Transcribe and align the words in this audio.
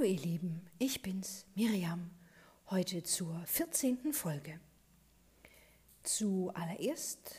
Hallo 0.00 0.12
ihr 0.12 0.18
Lieben, 0.18 0.62
ich 0.78 1.02
bin's, 1.02 1.44
Miriam, 1.54 2.10
heute 2.70 3.02
zur 3.02 3.38
14. 3.44 4.14
Folge. 4.14 4.58
Zuallererst 6.04 7.36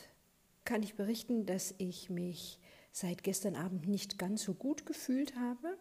kann 0.64 0.84
ich 0.84 0.94
berichten, 0.94 1.44
dass 1.44 1.74
ich 1.78 2.08
mich 2.08 2.60
seit 2.92 3.24
gestern 3.24 3.56
Abend 3.56 3.88
nicht 3.88 4.16
ganz 4.16 4.44
so 4.44 4.54
gut 4.54 4.86
gefühlt 4.86 5.34
habe, 5.34 5.76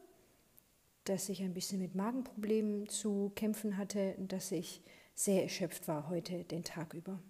dass 1.03 1.29
ich 1.29 1.43
ein 1.43 1.53
bisschen 1.53 1.77
mit 1.77 1.93
Magenproblemen 1.93 2.89
zu 2.89 3.31
kämpfen 3.35 3.77
hatte, 3.77 4.15
dass 4.17 4.51
ich 4.51 4.81
sehr 5.13 5.43
erschöpft 5.43 5.87
war 5.87 6.09
heute 6.09 6.45
den 6.45 6.63
Tag 6.63 6.95
über. 6.95 7.21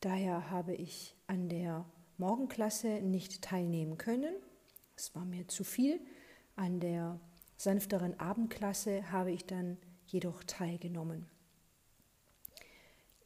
Daher 0.00 0.50
habe 0.50 0.74
ich 0.74 1.14
an 1.28 1.48
der 1.48 1.84
Morgenklasse 2.18 3.00
nicht 3.00 3.42
teilnehmen 3.42 3.96
können. 3.96 4.34
Es 4.96 5.14
war 5.14 5.24
mir 5.24 5.46
zu 5.46 5.62
viel. 5.62 6.00
An 6.56 6.80
der 6.80 7.20
sanfteren 7.62 8.18
Abendklasse 8.18 9.12
habe 9.12 9.30
ich 9.30 9.46
dann 9.46 9.76
jedoch 10.06 10.42
teilgenommen. 10.44 11.26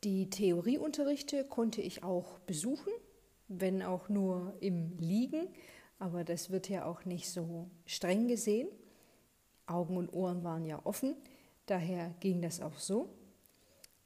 Die 0.04 0.28
Theorieunterrichte 0.28 1.44
konnte 1.44 1.80
ich 1.80 2.02
auch 2.02 2.38
besuchen, 2.40 2.92
wenn 3.48 3.82
auch 3.82 4.10
nur 4.10 4.54
im 4.60 4.98
Liegen, 4.98 5.48
aber 5.98 6.22
das 6.22 6.50
wird 6.50 6.68
ja 6.68 6.84
auch 6.84 7.06
nicht 7.06 7.30
so 7.30 7.70
streng 7.86 8.28
gesehen. 8.28 8.68
Augen 9.66 9.96
und 9.96 10.12
Ohren 10.12 10.44
waren 10.44 10.66
ja 10.66 10.84
offen, 10.84 11.16
daher 11.64 12.14
ging 12.20 12.42
das 12.42 12.60
auch 12.60 12.78
so. 12.78 13.08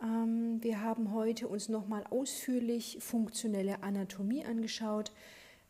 Ähm, 0.01 0.63
wir 0.63 0.81
haben 0.81 1.13
heute 1.13 1.49
uns 1.49 1.69
nochmal 1.69 2.05
ausführlich 2.09 2.99
funktionelle 3.01 3.83
Anatomie 3.83 4.45
angeschaut. 4.45 5.11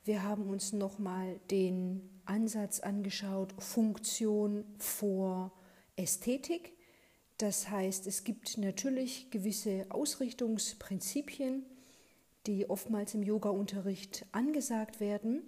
Wir 0.04 0.22
haben 0.22 0.48
uns 0.48 0.72
nochmal 0.72 1.38
den 1.50 2.08
Ansatz 2.24 2.80
angeschaut, 2.80 3.52
Funktion 3.58 4.64
vor 4.78 5.52
Ästhetik. 5.96 6.72
Das 7.36 7.68
heißt, 7.68 8.06
es 8.06 8.24
gibt 8.24 8.56
natürlich 8.56 9.30
gewisse 9.30 9.84
Ausrichtungsprinzipien, 9.90 11.66
die 12.46 12.70
oftmals 12.70 13.12
im 13.12 13.22
Yoga-Unterricht 13.22 14.24
angesagt 14.32 15.00
werden. 15.00 15.42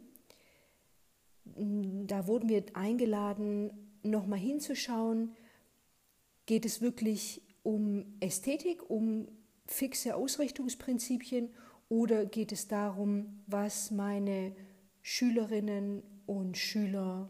Da 1.45 2.27
wurden 2.27 2.51
wir 2.51 2.65
eingeladen, 2.75 3.71
nochmal 4.03 4.39
hinzuschauen, 4.39 5.35
geht 6.45 6.67
es 6.67 6.83
wirklich 6.83 7.41
um 7.63 8.05
Ästhetik, 8.21 8.91
um 8.91 9.29
fixe 9.65 10.15
Ausrichtungsprinzipien 10.15 11.49
oder 11.93 12.25
geht 12.25 12.53
es 12.53 12.69
darum, 12.69 13.43
was 13.47 13.91
meine 13.91 14.57
Schülerinnen 15.03 16.03
und 16.25 16.57
Schüler 16.57 17.29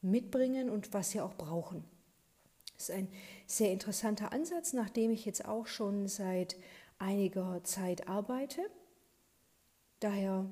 mitbringen 0.00 0.70
und 0.70 0.94
was 0.94 1.10
sie 1.10 1.20
auch 1.20 1.34
brauchen. 1.34 1.84
Das 2.78 2.88
ist 2.88 2.94
ein 2.94 3.08
sehr 3.46 3.70
interessanter 3.70 4.32
Ansatz, 4.32 4.72
nachdem 4.72 5.10
ich 5.10 5.26
jetzt 5.26 5.44
auch 5.44 5.66
schon 5.66 6.08
seit 6.08 6.56
einiger 6.98 7.62
Zeit 7.62 8.08
arbeite. 8.08 8.62
Daher 9.98 10.48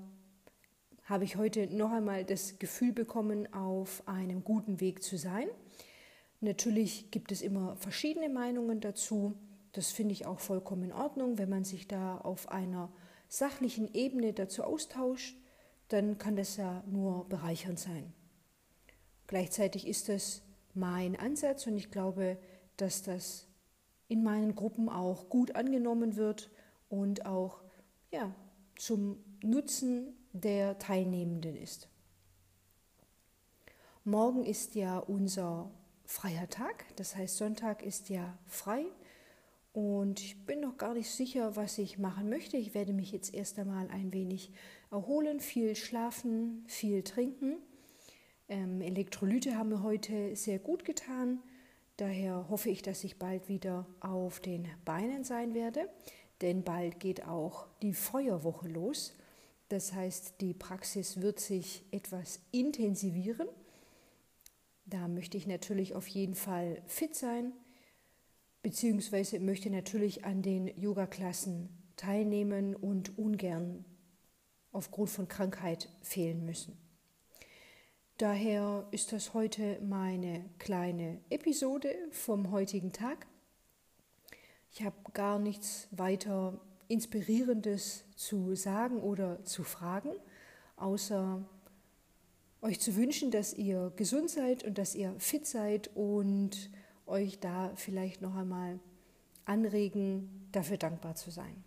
habe 1.05 1.25
ich 1.25 1.37
heute 1.37 1.75
noch 1.75 1.93
einmal 1.93 2.27
das 2.27 2.59
Gefühl 2.59 2.93
bekommen, 2.93 3.51
auf 3.55 4.03
einem 4.07 4.45
guten 4.45 4.79
Weg 4.81 5.03
zu 5.03 5.17
sein. 5.17 5.49
Natürlich 6.43 7.11
gibt 7.11 7.33
es 7.33 7.41
immer 7.41 7.77
verschiedene 7.77 8.29
Meinungen 8.29 8.83
dazu. 8.83 9.33
Das 9.73 9.91
finde 9.91 10.13
ich 10.13 10.27
auch 10.27 10.39
vollkommen 10.39 10.83
in 10.83 10.93
Ordnung, 10.93 11.39
wenn 11.39 11.49
man 11.49 11.65
sich 11.65 11.89
da 11.89 12.19
auf 12.19 12.51
einer 12.51 12.93
sachlichen 13.29 13.93
Ebene 13.95 14.33
dazu 14.33 14.65
austauscht 14.65 15.37
dann 15.89 16.19
kann 16.19 16.37
das 16.37 16.57
ja 16.57 16.83
nur 16.87 17.29
bereichernd 17.29 17.79
sein. 17.79 18.13
Gleichzeitig 19.27 19.87
ist 19.87 20.09
das 20.09 20.43
mein 20.75 21.17
Ansatz 21.17 21.67
und 21.67 21.77
ich 21.77 21.91
glaube, 21.91 22.39
dass 22.77 23.03
das 23.03 23.47
in 24.07 24.23
meinen 24.23 24.55
Gruppen 24.55 24.89
auch 24.89 25.29
gut 25.29 25.57
angenommen 25.57 26.17
wird 26.17 26.51
und 26.89 27.27
auch 27.27 27.63
ja, 28.11 28.35
zum 28.77 29.23
Nutzen 29.43 30.15
der 30.33 30.79
Teilnehmenden 30.79 31.57
ist. 31.57 31.89
Morgen 34.05 34.45
ist 34.45 34.75
ja 34.75 34.99
unser 34.99 35.71
freier 36.05 36.49
Tag, 36.49 36.85
das 36.97 37.17
heißt 37.17 37.37
Sonntag 37.37 37.83
ist 37.83 38.09
ja 38.09 38.39
frei 38.47 38.87
und 39.73 40.21
ich 40.21 40.45
bin 40.47 40.61
noch 40.61 40.77
gar 40.79 40.95
nicht 40.95 41.11
sicher, 41.11 41.55
was 41.57 41.79
ich 41.79 41.99
machen 41.99 42.29
möchte. 42.29 42.57
Ich 42.57 42.75
werde 42.75 42.93
mich 42.93 43.13
jetzt 43.13 43.35
erst 43.35 43.59
einmal 43.59 43.89
ein 43.89 44.13
wenig 44.13 44.53
erholen, 44.91 45.41
viel 45.41 45.77
schlafen, 45.77 46.65
viel 46.67 47.03
trinken. 47.03 47.59
Ähm, 48.49 48.81
Elektrolyte 48.81 49.57
haben 49.57 49.69
mir 49.69 49.83
heute 49.83 50.35
sehr 50.35 50.59
gut 50.59 50.85
getan. 50.85 51.41
Daher 51.99 52.49
hoffe 52.49 52.71
ich, 52.71 52.83
dass 52.83 53.05
ich 53.05 53.19
bald 53.19 53.49
wieder 53.49 53.87
auf 54.01 54.41
den 54.41 54.69
Beinen 54.85 55.25
sein 55.25 55.53
werde, 55.53 55.89
denn 56.41 56.63
bald 56.63 57.01
geht 57.01 57.27
auch 57.27 57.67
die 57.83 57.93
Feuerwoche 57.93 58.69
los. 58.69 59.15
Das 59.69 59.93
heißt, 59.93 60.41
die 60.41 60.55
Praxis 60.55 61.21
wird 61.21 61.41
sich 61.41 61.85
etwas 61.91 62.41
intensivieren. 62.53 63.49
Da 64.87 65.09
möchte 65.09 65.37
ich 65.37 65.47
natürlich 65.47 65.95
auf 65.95 66.07
jeden 66.07 66.35
Fall 66.35 66.81
fit 66.87 67.15
sein, 67.15 67.53
beziehungsweise 68.69 69.41
möchte 69.41 69.71
natürlich 69.71 70.27
an 70.27 70.43
den 70.43 70.67
Yoga-Klassen 70.79 71.71
teilnehmen 71.97 72.77
und 72.77 73.17
ungern 73.17 73.87
aufgrund 74.73 75.09
von 75.09 75.27
Krankheit 75.27 75.89
fehlen 76.03 76.45
müssen. 76.45 76.77
Daher 78.19 78.87
ist 78.91 79.13
das 79.13 79.33
heute 79.33 79.81
meine 79.81 80.45
kleine 80.59 81.19
Episode 81.31 81.95
vom 82.11 82.51
heutigen 82.51 82.93
Tag. 82.93 83.27
Ich 84.71 84.83
habe 84.83 84.97
gar 85.15 85.39
nichts 85.39 85.89
weiter 85.91 86.61
Inspirierendes 86.89 88.05
zu 88.17 88.55
sagen 88.55 89.01
oder 89.01 89.43
zu 89.45 89.65
fragen, 89.65 90.11
außer 90.77 91.43
euch 92.61 92.81
zu 92.81 92.97
wünschen, 92.97 93.31
dass 93.31 93.55
ihr 93.55 93.95
gesund 93.97 94.29
seid 94.29 94.63
und 94.65 94.77
dass 94.77 94.95
ihr 94.95 95.15
fit 95.19 95.47
seid 95.47 95.89
und 95.97 96.69
euch 97.09 97.41
da 97.41 97.73
vielleicht 97.77 98.23
noch 98.23 98.37
einmal 98.37 98.79
anregen, 99.45 100.49
dafür 100.53 100.77
dankbar 100.77 101.15
zu 101.15 101.31
sein 101.31 101.65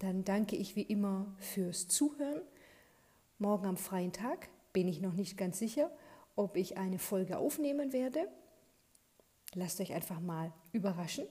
dann 0.00 0.24
danke 0.24 0.56
ich 0.56 0.76
wie 0.76 0.82
immer 0.82 1.26
fürs 1.38 1.86
Zuhören. 1.86 2.40
Morgen 3.38 3.66
am 3.66 3.76
freien 3.76 4.12
Tag 4.12 4.48
bin 4.72 4.88
ich 4.88 5.00
noch 5.00 5.12
nicht 5.12 5.36
ganz 5.36 5.58
sicher, 5.58 5.90
ob 6.36 6.56
ich 6.56 6.78
eine 6.78 6.98
Folge 6.98 7.38
aufnehmen 7.38 7.92
werde. 7.92 8.26
Lasst 9.54 9.80
euch 9.80 9.92
einfach 9.92 10.20
mal 10.20 10.52
überraschen, 10.72 11.26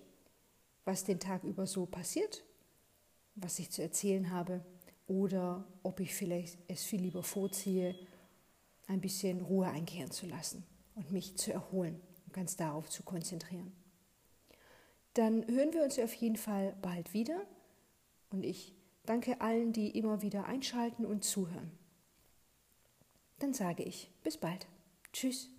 was 0.86 1.03
den 1.03 1.19
Tag 1.19 1.44
über 1.44 1.66
so 1.66 1.88
passiert, 1.88 2.44
was 3.36 3.57
ich 3.57 3.72
zu 3.72 3.81
erzählen 3.81 4.31
habe 4.31 4.63
oder 5.07 5.66
ob 5.81 6.00
ich 6.00 6.13
vielleicht 6.13 6.59
es 6.68 6.84
viel 6.84 7.01
lieber 7.01 7.24
vorziehe, 7.24 7.96
ein 8.88 9.01
bisschen 9.01 9.41
Ruhe 9.41 9.68
einkehren 9.68 10.12
zu 10.12 10.28
lassen 10.28 10.63
und 10.94 11.12
mich 11.12 11.38
zu 11.38 11.51
erholen 11.51 12.00
ganz 12.31 12.56
darauf 12.56 12.90
zu 12.90 13.03
konzentrieren. 13.03 13.72
Dann 15.13 15.45
hören 15.47 15.73
wir 15.73 15.84
uns 15.84 16.00
auf 16.00 16.13
jeden 16.13 16.38
Fall 16.38 16.75
bald 16.81 17.13
wieder. 17.13 17.41
Und 18.29 18.45
ich 18.45 18.75
danke 19.06 19.41
allen, 19.41 19.73
die 19.73 19.97
immer 19.97 20.22
wieder 20.22 20.45
einschalten 20.45 21.06
und 21.06 21.23
zuhören. 21.23 21.72
Dann 23.39 23.53
sage 23.53 23.84
ich, 23.84 24.12
bis 24.23 24.38
bald. 24.38 24.68
Tschüss. 25.13 25.50